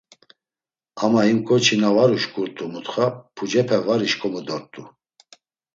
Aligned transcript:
Ama 1.03 1.21
him 1.27 1.39
ǩoçi 1.47 1.75
na 1.81 1.89
var 1.95 2.09
uşǩurt̆u 2.15 2.65
mutxa, 2.73 3.05
pucepe 3.35 3.77
var 3.85 4.01
işǩomu 4.07 4.41
dort̆u! 4.47 4.83